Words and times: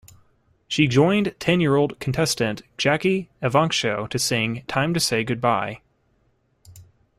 She 0.67 0.87
joined 0.87 1.35
ten-year-old 1.37 1.99
contestant 1.99 2.63
Jackie 2.75 3.29
Evancho 3.39 4.07
to 4.09 4.17
sing 4.17 4.63
"Time 4.67 4.95
to 4.95 4.99
Say 4.99 5.23
Goodbye". 5.23 5.81